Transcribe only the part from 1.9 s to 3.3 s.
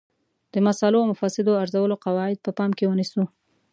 قواعد په پام کې ونیسو.